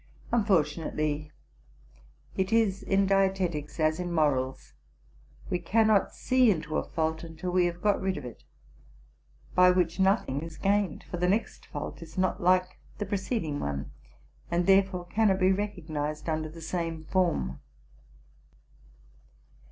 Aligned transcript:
Unfortunately, 0.31 1.31
it 2.35 2.51
is 2.51 2.81
in 2.81 3.05
dietetics 3.05 3.79
as 3.79 3.99
in 3.99 4.11
morals,— 4.11 4.73
we 5.51 5.59
cannot 5.59 6.11
see 6.15 6.49
into 6.49 6.77
a 6.77 6.83
fault 6.83 7.23
till 7.37 7.51
we 7.51 7.67
have 7.67 7.83
got 7.83 8.01
rid 8.01 8.17
of 8.17 8.25
it; 8.25 8.43
by 9.53 9.69
which 9.69 9.99
nothing 9.99 10.41
is 10.41 10.57
gained, 10.57 11.03
for 11.03 11.17
the 11.17 11.29
next 11.29 11.67
fault 11.67 12.01
is 12.01 12.17
not 12.17 12.41
like 12.41 12.79
the 12.97 13.05
290 13.05 13.05
TRUTH 13.05 13.11
AND 13.11 13.19
FICTION 13.19 13.29
preceding 13.29 13.59
one, 13.59 13.91
and 14.49 14.65
therefore 14.65 15.05
cannot 15.05 15.37
be 15.39 15.51
recognized 15.51 16.27
under 16.27 16.49
the 16.49 16.61
same 16.61 17.03
form. 17.03 17.59